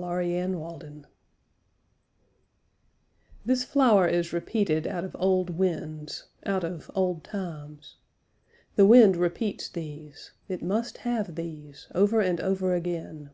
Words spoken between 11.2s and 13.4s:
these, over and over again.